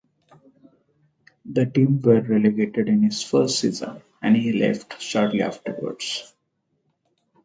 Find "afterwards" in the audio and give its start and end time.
5.43-6.33